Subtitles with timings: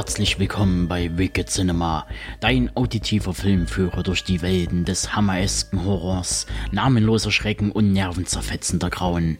[0.00, 2.06] Herzlich willkommen bei Wicked Cinema,
[2.40, 9.36] dein auditiver Filmführer durch die Welten des hammeresken Horrors, namenloser Schrecken und nervenzerfetzender Grauen.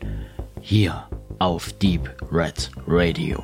[0.60, 3.42] Hier auf Deep Red Radio.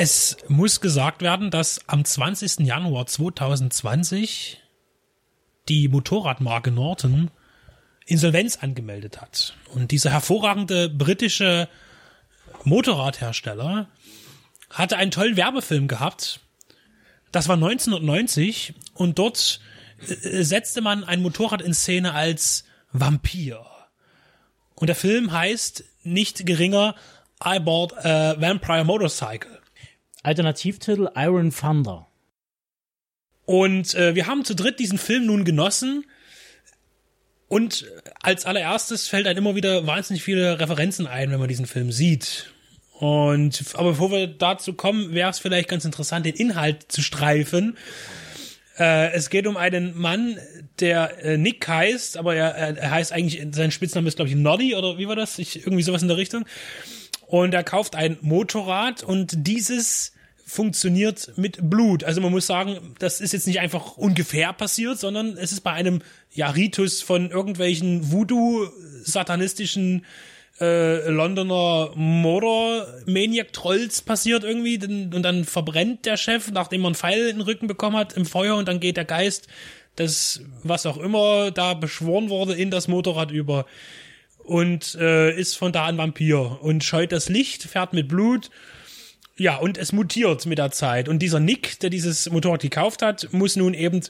[0.00, 2.60] Es muss gesagt werden, dass am 20.
[2.60, 4.57] Januar 2020
[5.68, 7.30] die Motorradmarke Norton
[8.06, 9.54] Insolvenz angemeldet hat.
[9.74, 11.68] Und dieser hervorragende britische
[12.64, 13.88] Motorradhersteller
[14.70, 16.40] hatte einen tollen Werbefilm gehabt.
[17.32, 19.60] Das war 1990 und dort
[20.08, 23.64] äh, setzte man ein Motorrad in Szene als Vampir.
[24.74, 26.94] Und der Film heißt nicht geringer
[27.44, 29.60] I bought a Vampire Motorcycle.
[30.22, 32.07] Alternativtitel Iron Thunder.
[33.48, 36.04] Und äh, wir haben zu dritt diesen Film nun genossen.
[37.48, 37.86] Und
[38.20, 42.52] als allererstes fällt einem immer wieder wahnsinnig viele Referenzen ein, wenn man diesen Film sieht.
[42.98, 47.78] Und aber bevor wir dazu kommen, wäre es vielleicht ganz interessant, den Inhalt zu streifen.
[48.78, 50.38] Äh, es geht um einen Mann,
[50.78, 54.74] der äh, Nick heißt, aber er, er heißt eigentlich, sein Spitzname ist, glaube ich, Noddy
[54.74, 55.38] oder wie war das?
[55.38, 56.44] Ich, irgendwie sowas in der Richtung.
[57.26, 60.12] Und er kauft ein Motorrad und dieses
[60.48, 62.04] funktioniert mit Blut.
[62.04, 65.72] Also man muss sagen, das ist jetzt nicht einfach ungefähr passiert, sondern es ist bei
[65.72, 66.00] einem
[66.32, 70.06] ja, Ritus von irgendwelchen Voodoo-satanistischen
[70.58, 74.80] äh, Londoner Motor-Maniac-Trolls passiert irgendwie
[75.14, 78.24] und dann verbrennt der Chef, nachdem er einen Pfeil in den Rücken bekommen hat, im
[78.24, 79.48] Feuer und dann geht der Geist
[79.96, 83.66] das, was auch immer da beschworen wurde, in das Motorrad über
[84.38, 88.48] und äh, ist von da an Vampir und scheut das Licht, fährt mit Blut
[89.38, 91.08] ja, und es mutiert mit der Zeit.
[91.08, 94.00] Und dieser Nick, der dieses Motorrad gekauft hat, muss nun eben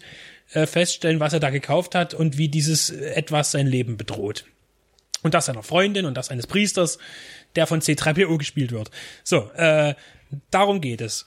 [0.53, 4.47] äh, feststellen, was er da gekauft hat und wie dieses etwas sein Leben bedroht.
[5.23, 6.99] Und das seiner Freundin und das eines Priesters,
[7.57, 8.91] der von C3PO gespielt wird.
[9.25, 9.95] So, äh,
[10.51, 11.27] darum geht es.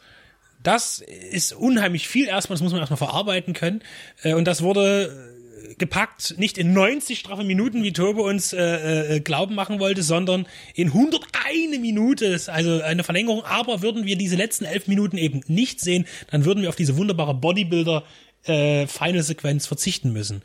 [0.64, 3.84] Das ist unheimlich viel erstmal, das muss man erstmal verarbeiten können.
[4.24, 5.32] Äh, und das wurde
[5.78, 10.48] gepackt, nicht in 90 straffe Minuten, wie Turbo uns äh, äh, glauben machen wollte, sondern
[10.74, 13.44] in 101 Minute, also eine Verlängerung.
[13.44, 16.98] Aber würden wir diese letzten elf Minuten eben nicht sehen, dann würden wir auf diese
[16.98, 18.04] wunderbare Bodybuilder
[18.44, 20.42] äh, Final Sequenz verzichten müssen.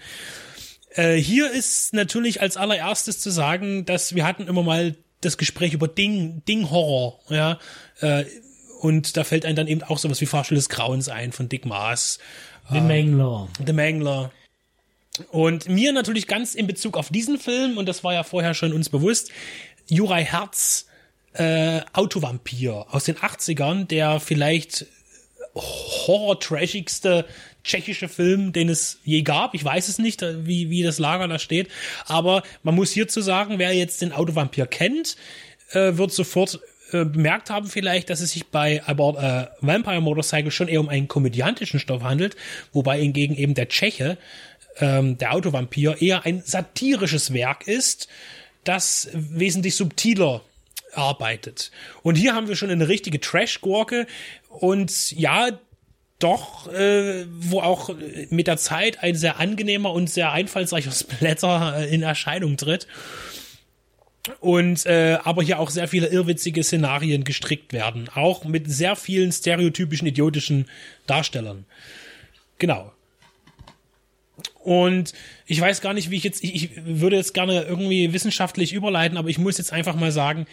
[0.94, 5.72] Äh, hier ist natürlich als allererstes zu sagen, dass wir hatten immer mal das Gespräch
[5.72, 7.58] über Ding, Ding Horror, ja,
[8.00, 8.24] äh,
[8.80, 11.64] und da fällt einem dann eben auch sowas wie Fahrstuhl des Grauens ein von Dick
[11.64, 12.18] Maas.
[12.70, 13.48] The Mangler.
[13.64, 14.32] The Mangler.
[15.30, 18.72] Und mir natürlich ganz in Bezug auf diesen Film, und das war ja vorher schon
[18.72, 19.30] uns bewusst,
[19.88, 20.86] Juraj Herz,
[21.34, 24.86] äh, Autovampir aus den 80ern, der vielleicht
[25.54, 27.26] horror-trashigste
[27.64, 29.54] tschechische Film, den es je gab.
[29.54, 31.68] Ich weiß es nicht, wie, wie das Lager da steht.
[32.06, 35.16] Aber man muss hierzu sagen, wer jetzt den Autovampir kennt,
[35.72, 36.60] äh, wird sofort
[36.92, 40.88] äh, bemerkt haben vielleicht, dass es sich bei About a Vampire Motorcycle schon eher um
[40.88, 42.36] einen komödiantischen Stoff handelt,
[42.72, 44.18] wobei hingegen eben der Tscheche
[44.78, 48.08] ähm, der Autovampir eher ein satirisches Werk ist,
[48.64, 50.42] das wesentlich subtiler
[50.92, 51.70] arbeitet.
[52.02, 54.06] Und hier haben wir schon eine richtige Trash-Gurke
[54.48, 55.50] und ja,
[56.18, 57.90] doch, äh, wo auch
[58.30, 62.86] mit der Zeit ein sehr angenehmer und sehr einfallsreicher Splatter äh, in Erscheinung tritt.
[64.40, 69.30] Und äh, aber hier auch sehr viele irrwitzige Szenarien gestrickt werden, auch mit sehr vielen
[69.30, 70.66] stereotypischen idiotischen
[71.06, 71.64] Darstellern.
[72.58, 72.92] Genau.
[74.60, 75.12] Und
[75.46, 79.16] ich weiß gar nicht, wie ich jetzt, ich, ich würde jetzt gerne irgendwie wissenschaftlich überleiten,
[79.16, 80.46] aber ich muss jetzt einfach mal sagen,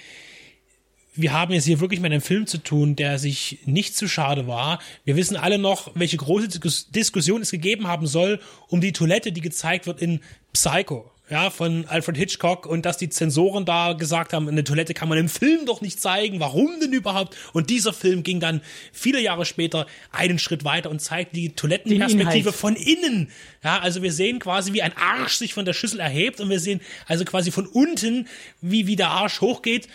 [1.15, 4.47] wir haben jetzt hier wirklich mit einem Film zu tun, der sich nicht zu schade
[4.47, 4.79] war.
[5.05, 6.59] Wir wissen alle noch, welche große
[6.89, 10.21] Diskussion es gegeben haben soll um die Toilette, die gezeigt wird in
[10.53, 15.07] Psycho ja, von Alfred Hitchcock und dass die Zensoren da gesagt haben, eine Toilette kann
[15.07, 17.37] man im Film doch nicht zeigen, warum denn überhaupt?
[17.53, 18.61] Und dieser Film ging dann
[18.91, 23.29] viele Jahre später einen Schritt weiter und zeigt die Toilettenperspektive von innen.
[23.63, 26.59] Ja, also wir sehen quasi, wie ein Arsch sich von der Schüssel erhebt und wir
[26.59, 28.27] sehen also quasi von unten,
[28.61, 29.87] wie, wie der Arsch hochgeht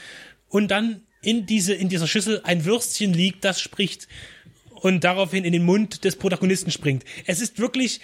[0.48, 4.08] und dann in diese, in dieser Schüssel ein Würstchen liegt, das spricht
[4.70, 7.04] und daraufhin in den Mund des Protagonisten springt.
[7.26, 8.00] Es ist wirklich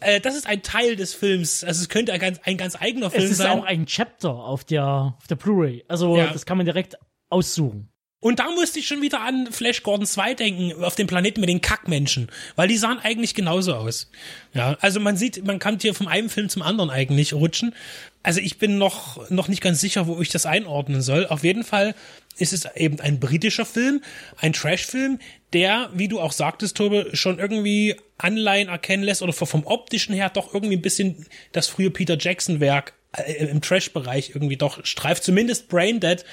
[0.00, 1.64] äh, das ist ein Teil des Films.
[1.64, 3.26] Also es könnte ein ganz, ein ganz eigener Film sein.
[3.26, 3.58] Es ist sein.
[3.58, 5.84] auch ein Chapter auf der, auf der Blu-ray.
[5.88, 6.28] Also ja.
[6.28, 6.96] das kann man direkt
[7.28, 7.90] aussuchen.
[8.20, 11.48] Und da musste ich schon wieder an Flash Gordon 2 denken, auf dem Planeten mit
[11.48, 14.10] den Kackmenschen, weil die sahen eigentlich genauso aus.
[14.54, 17.76] Ja, also man sieht, man kann hier vom einen Film zum anderen eigentlich rutschen.
[18.24, 21.28] Also ich bin noch, noch nicht ganz sicher, wo ich das einordnen soll.
[21.28, 21.94] Auf jeden Fall
[22.38, 24.02] ist es eben ein britischer Film,
[24.36, 25.20] ein Trash-Film,
[25.52, 30.30] der, wie du auch sagtest, Tobe, schon irgendwie Anleihen erkennen lässt oder vom optischen her
[30.30, 35.24] doch irgendwie ein bisschen das frühe Peter Jackson Werk äh, im Trash-Bereich irgendwie doch streift.
[35.24, 36.24] Zumindest Braindead,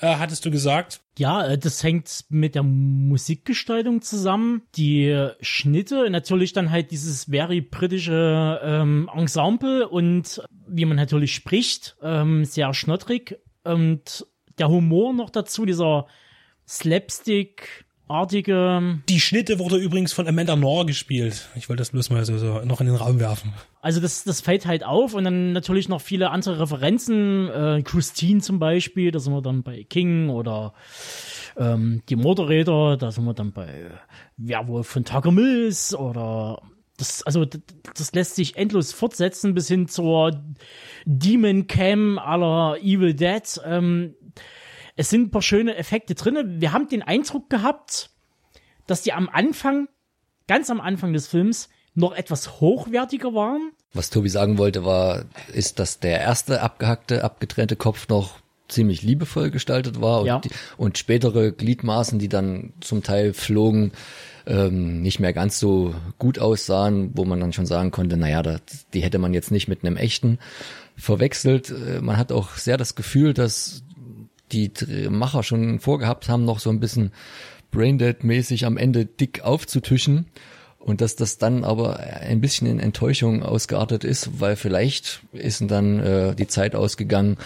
[0.00, 1.00] äh, hattest du gesagt.
[1.18, 4.62] Ja, äh, das hängt mit der Musikgestaltung zusammen.
[4.76, 11.96] Die Schnitte, natürlich dann halt dieses very britische ähm, Ensemble und wie man natürlich spricht,
[12.02, 13.38] ähm, sehr schnottrig.
[13.64, 14.26] Und
[14.58, 16.06] der Humor noch dazu, dieser
[16.68, 19.00] Slapstick, artige.
[19.08, 21.48] Die Schnitte wurde übrigens von Amanda Noor gespielt.
[21.56, 23.52] Ich wollte das bloß mal so, so noch in den Raum werfen.
[23.80, 27.48] Also das, das fällt halt auf und dann natürlich noch viele andere Referenzen.
[27.48, 30.74] Äh, Christine zum Beispiel, da sind wir dann bei King oder
[31.56, 33.90] ähm, die Motorräder, da sind wir dann bei
[34.36, 36.62] Werwolf von Tucker Mills oder
[36.96, 37.60] das, also das,
[37.96, 40.42] das lässt sich endlos fortsetzen bis hin zur
[41.04, 43.42] Demon Cam aller Evil Dead.
[43.64, 44.14] Ähm,
[44.96, 46.60] es sind ein paar schöne Effekte drin.
[46.60, 48.10] Wir haben den Eindruck gehabt,
[48.86, 49.88] dass die am Anfang,
[50.48, 53.72] ganz am Anfang des Films, noch etwas hochwertiger waren.
[53.92, 59.50] Was Tobi sagen wollte, war, ist, dass der erste abgehackte, abgetrennte Kopf noch ziemlich liebevoll
[59.50, 60.38] gestaltet war und, ja.
[60.38, 63.92] die, und spätere Gliedmaßen, die dann zum Teil flogen,
[64.46, 68.62] ähm, nicht mehr ganz so gut aussahen, wo man dann schon sagen konnte, naja, das,
[68.94, 70.38] die hätte man jetzt nicht mit einem echten
[70.96, 71.70] verwechselt.
[71.70, 73.82] Äh, man hat auch sehr das Gefühl, dass
[74.52, 74.70] die
[75.08, 77.12] Macher schon vorgehabt haben, noch so ein bisschen
[77.72, 80.26] Braindead-mäßig am Ende dick aufzutischen.
[80.84, 86.00] Und dass das dann aber ein bisschen in Enttäuschung ausgeartet ist, weil vielleicht ist dann
[86.00, 87.36] äh, die Zeit ausgegangen,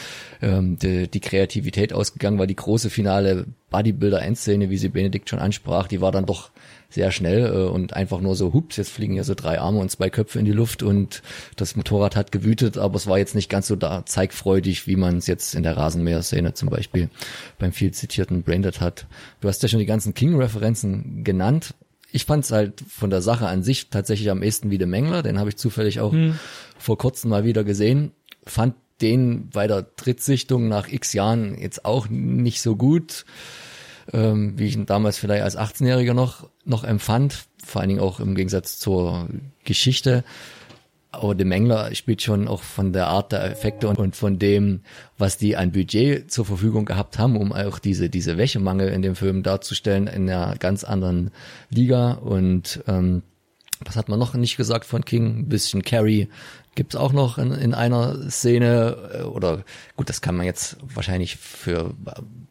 [0.41, 5.87] ähm, die, die Kreativität ausgegangen, weil die große finale Bodybuilder-Endszene, wie sie Benedikt schon ansprach,
[5.87, 6.51] die war dann doch
[6.89, 9.91] sehr schnell äh, und einfach nur so, hups, jetzt fliegen ja so drei Arme und
[9.91, 11.23] zwei Köpfe in die Luft und
[11.57, 15.19] das Motorrad hat gewütet, aber es war jetzt nicht ganz so da zeigfreudig, wie man
[15.19, 17.11] es jetzt in der Rasenmäher-Szene zum Beispiel
[17.59, 19.07] beim viel zitierten Braindead hat.
[19.41, 21.75] Du hast ja schon die ganzen King-Referenzen genannt.
[22.13, 25.23] Ich fand es halt von der Sache an sich tatsächlich am ehesten wie der Mengler,
[25.23, 26.39] den habe ich zufällig auch hm.
[26.79, 28.13] vor kurzem mal wieder gesehen.
[28.47, 33.27] Fand den bei der Drittsichtung nach x Jahren jetzt auch nicht so gut
[34.13, 38.21] ähm, wie ich ihn damals vielleicht als 18-Jähriger noch, noch empfand, vor allen Dingen auch
[38.21, 39.29] im Gegensatz zur
[39.65, 40.25] Geschichte.
[41.23, 44.81] Aber der Mengler spielt schon auch von der Art der Effekte und, und von dem,
[45.19, 49.17] was die an Budget zur Verfügung gehabt haben, um auch diese, diese Wäschemangel in dem
[49.17, 51.31] Film darzustellen, in einer ganz anderen
[51.71, 52.13] Liga.
[52.13, 53.23] Und ähm,
[53.85, 55.41] was hat man noch nicht gesagt von King?
[55.41, 56.29] Ein bisschen Carrie
[56.75, 58.97] gibt's auch noch in, in einer Szene.
[59.13, 59.65] Äh, oder
[59.97, 61.95] gut, das kann man jetzt wahrscheinlich für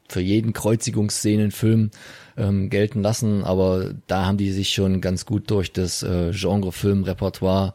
[0.07, 1.91] für jeden Kreuzigungsszenenfilm
[2.37, 7.73] ähm, gelten lassen, aber da haben die sich schon ganz gut durch das äh, Genre-Film-Repertoire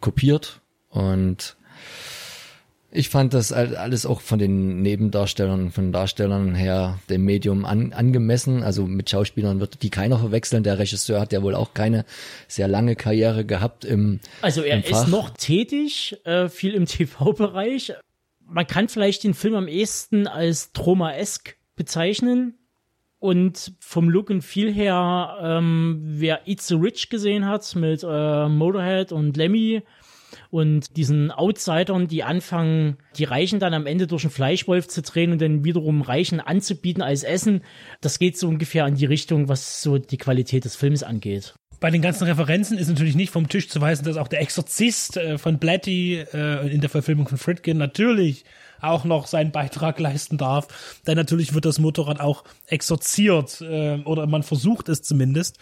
[0.00, 0.60] kopiert
[0.90, 1.56] und
[2.92, 7.92] ich fand das alles auch von den Nebendarstellern, von den Darstellern her dem Medium an,
[7.92, 8.62] angemessen.
[8.62, 10.62] Also mit Schauspielern wird die keiner verwechseln.
[10.62, 12.06] Der Regisseur hat ja wohl auch keine
[12.48, 17.92] sehr lange Karriere gehabt im Also er im ist noch tätig, äh, viel im TV-Bereich,
[18.48, 22.54] man kann vielleicht den Film am ehesten als Troma-esk bezeichnen.
[23.26, 28.48] Und vom Look und Feel her, ähm, wer Eat the Rich gesehen hat mit äh,
[28.48, 29.82] Motorhead und Lemmy
[30.52, 35.32] und diesen Outsidern, die anfangen, die Reichen dann am Ende durch einen Fleischwolf zu drehen
[35.32, 37.64] und dann wiederum Reichen anzubieten als Essen,
[38.00, 41.56] das geht so ungefähr in die Richtung, was so die Qualität des Films angeht
[41.86, 45.18] bei den ganzen Referenzen ist natürlich nicht vom Tisch zu weisen, dass auch der Exorzist
[45.18, 48.44] äh, von Blatty äh, in der Verfilmung von Fritkin natürlich
[48.80, 50.98] auch noch seinen Beitrag leisten darf.
[51.06, 55.58] Denn natürlich wird das Motorrad auch exorziert äh, oder man versucht es zumindest,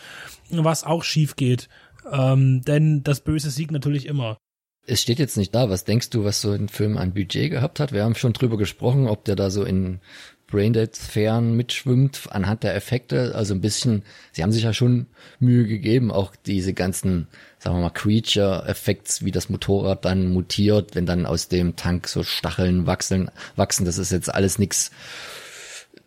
[0.49, 1.69] was auch schief geht.
[2.11, 4.39] Ähm, denn das Böse siegt natürlich immer.
[4.87, 5.69] Es steht jetzt nicht da.
[5.69, 7.93] Was denkst du, was so ein Film an Budget gehabt hat?
[7.93, 10.01] Wir haben schon drüber gesprochen, ob der da so in
[10.47, 13.35] Braindead-Sphären mitschwimmt anhand der Effekte.
[13.35, 15.07] Also ein bisschen, sie haben sich ja schon
[15.41, 21.07] Mühe gegeben, auch diese ganzen, sagen wir mal, Creature-Effekts, wie das Motorrad dann mutiert, wenn
[21.07, 23.85] dann aus dem Tank so Stacheln wachsen, wachsen.
[23.85, 24.91] Das ist jetzt alles nichts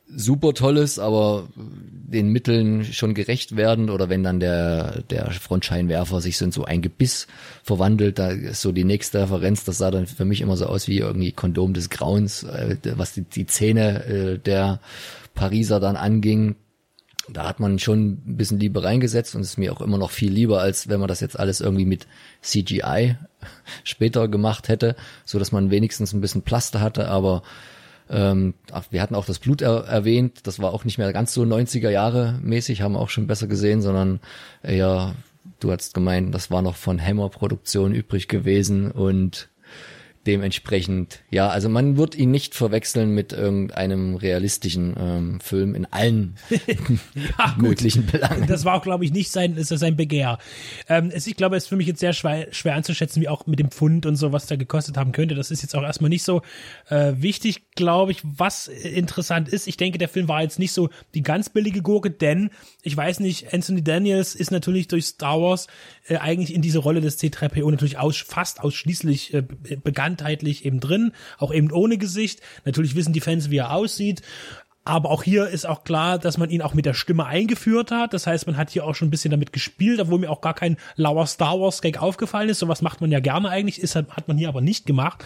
[0.10, 6.38] super tolles, aber den Mitteln schon gerecht werden oder wenn dann der, der Frontscheinwerfer sich
[6.38, 7.28] so in so ein Gebiss
[7.64, 10.88] verwandelt, da ist so die nächste Referenz, das sah dann für mich immer so aus
[10.88, 14.80] wie irgendwie Kondom des Grauens, äh, was die, die Zähne äh, der
[15.34, 16.56] Pariser dann anging.
[17.30, 20.12] Da hat man schon ein bisschen Liebe reingesetzt und es ist mir auch immer noch
[20.12, 22.08] viel lieber, als wenn man das jetzt alles irgendwie mit
[22.42, 23.18] CGI
[23.84, 24.96] später gemacht hätte,
[25.26, 27.44] so dass man wenigstens ein bisschen Plaste hatte, aber
[28.10, 28.54] ähm,
[28.90, 31.90] wir hatten auch das Blut er erwähnt, das war auch nicht mehr ganz so 90er
[31.90, 34.20] Jahre mäßig, haben wir auch schon besser gesehen, sondern
[34.64, 35.16] eher,
[35.60, 39.50] du hast gemeint, das war noch von Hammer Produktion übrig gewesen und
[40.26, 46.36] Dementsprechend, ja, also man wird ihn nicht verwechseln mit irgendeinem realistischen ähm, Film in allen
[47.16, 48.48] Ja, möglichen Belangen.
[48.48, 50.38] Das war auch, glaube ich, nicht sein, ist das sein Begehr.
[50.90, 53.46] Ähm, es, ich glaube, es ist für mich jetzt sehr schwer, schwer anzuschätzen, wie auch
[53.48, 55.36] mit dem Pfund und so, was der gekostet haben könnte.
[55.36, 56.42] Das ist jetzt auch erstmal nicht so
[56.90, 58.22] äh, wichtig, glaube ich.
[58.24, 62.12] Was interessant ist, ich denke, der Film war jetzt nicht so die ganz billige Gurke,
[62.12, 62.50] denn
[62.82, 65.68] ich weiß nicht, Anthony Daniels ist natürlich durch Star Wars
[66.08, 69.44] äh, eigentlich in diese Rolle des C3PO natürlich aus, fast ausschließlich äh,
[70.18, 72.42] bekanntheitlich eben drin, auch eben ohne Gesicht.
[72.66, 74.22] Natürlich wissen die Fans, wie er aussieht.
[74.84, 78.14] Aber auch hier ist auch klar, dass man ihn auch mit der Stimme eingeführt hat.
[78.14, 80.54] Das heißt, man hat hier auch schon ein bisschen damit gespielt, obwohl mir auch gar
[80.54, 82.60] kein lauer Star Wars Gag aufgefallen ist.
[82.60, 85.26] Sowas macht man ja gerne eigentlich, ist, hat man hier aber nicht gemacht.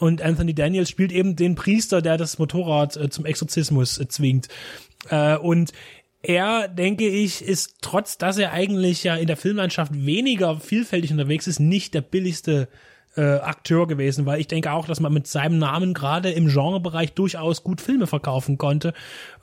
[0.00, 4.48] Und Anthony Daniels spielt eben den Priester, der das Motorrad äh, zum Exorzismus äh, zwingt.
[5.08, 5.72] Äh, und
[6.22, 11.46] er, denke ich, ist trotz, dass er eigentlich ja in der Filmlandschaft weniger vielfältig unterwegs
[11.46, 12.66] ist, nicht der billigste
[13.16, 17.12] äh, Akteur gewesen, weil ich denke auch, dass man mit seinem Namen gerade im Genrebereich
[17.14, 18.92] durchaus gut Filme verkaufen konnte.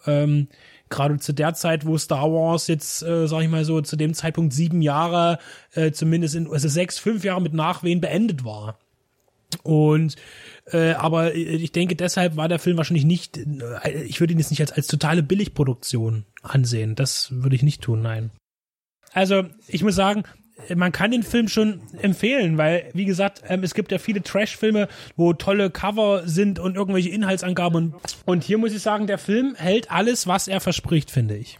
[0.05, 0.47] Ähm,
[0.89, 4.13] gerade zu der Zeit, wo Star Wars jetzt, äh, sag ich mal so, zu dem
[4.13, 5.39] Zeitpunkt sieben Jahre,
[5.73, 8.77] äh, zumindest in, also sechs, fünf Jahre mit Nachwehen beendet war.
[9.63, 10.15] Und
[10.71, 14.49] äh, aber ich denke, deshalb war der Film wahrscheinlich nicht, äh, ich würde ihn jetzt
[14.49, 16.95] nicht als, als totale Billigproduktion ansehen.
[16.95, 18.31] Das würde ich nicht tun, nein.
[19.13, 20.23] Also, ich muss sagen,
[20.75, 24.87] man kann den Film schon empfehlen, weil, wie gesagt, ähm, es gibt ja viele Trash-Filme,
[25.15, 27.75] wo tolle Cover sind und irgendwelche Inhaltsangaben.
[27.75, 27.95] Und,
[28.25, 31.59] und hier muss ich sagen, der Film hält alles, was er verspricht, finde ich.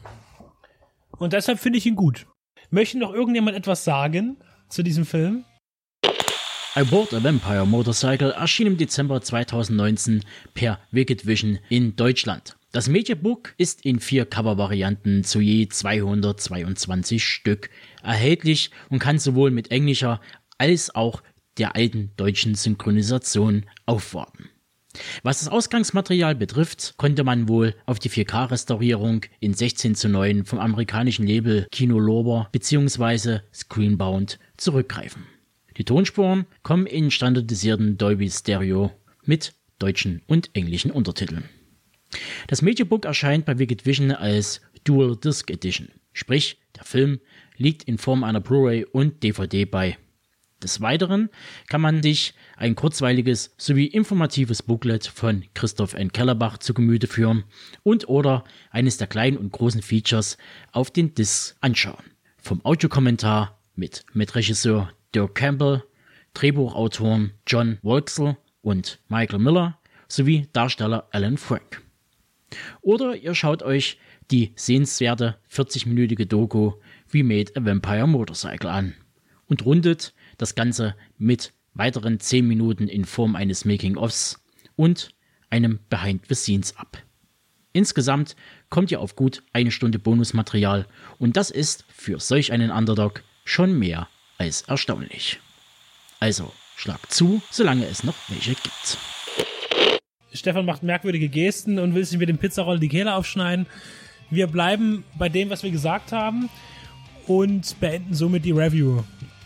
[1.17, 2.27] Und deshalb finde ich ihn gut.
[2.69, 4.37] Möchte noch irgendjemand etwas sagen
[4.69, 5.45] zu diesem Film?
[6.75, 10.23] I Bought a Vampire Motorcycle erschien im Dezember 2019
[10.55, 12.57] per Wicked Vision in Deutschland.
[12.73, 17.69] Das Mediabook ist in vier Covervarianten zu je 222 Stück
[18.01, 20.19] erhältlich und kann sowohl mit englischer
[20.57, 21.21] als auch
[21.59, 24.49] der alten deutschen Synchronisation aufwarten.
[25.21, 30.57] Was das Ausgangsmaterial betrifft, konnte man wohl auf die 4K-Restaurierung in 16 zu 9 vom
[30.57, 33.41] amerikanischen Label Kino Lorber bzw.
[33.53, 35.27] Screenbound zurückgreifen.
[35.77, 38.89] Die Tonspuren kommen in standardisierten Dolby Stereo
[39.23, 41.47] mit deutschen und englischen Untertiteln.
[42.47, 47.19] Das Mediabook erscheint bei Wicked Vision als Dual Disc Edition, sprich der Film
[47.57, 49.97] liegt in Form einer Blu-ray und DVD bei.
[50.63, 51.29] Des Weiteren
[51.67, 56.13] kann man sich ein kurzweiliges sowie informatives Booklet von Christoph N.
[56.13, 57.43] Kellerbach zu Gemüte führen
[57.83, 60.37] und oder eines der kleinen und großen Features
[60.71, 62.03] auf den Discs anschauen.
[62.37, 65.83] Vom Audiokommentar mit Mitregisseur Dirk Campbell,
[66.33, 69.77] Drehbuchautoren John Wolksel und Michael Miller
[70.07, 71.82] sowie Darsteller Alan Frank.
[72.81, 73.97] Oder ihr schaut euch
[74.31, 76.73] die sehenswerte 40-minütige Doku
[77.09, 78.95] We Made a Vampire Motorcycle an
[79.47, 84.43] und rundet das Ganze mit weiteren 10 Minuten in Form eines Making-ofs
[84.75, 85.09] und
[85.49, 86.97] einem Behind the Scenes ab.
[87.73, 88.35] Insgesamt
[88.69, 93.77] kommt ihr auf gut eine Stunde Bonusmaterial und das ist für solch einen Underdog schon
[93.77, 94.07] mehr
[94.37, 95.39] als erstaunlich.
[96.19, 98.97] Also schlagt zu, solange es noch welche gibt.
[100.43, 103.65] Stefan macht merkwürdige Gesten und will sich mit dem Pizzaroll die Kehle aufschneiden.
[104.29, 106.49] Wir bleiben bei dem, was wir gesagt haben
[107.27, 109.03] und beenden somit die Review.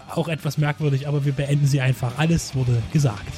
[0.10, 2.18] Auch etwas merkwürdig, aber wir beenden sie einfach.
[2.18, 3.32] Alles wurde gesagt.